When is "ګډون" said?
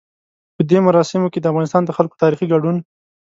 2.53-2.77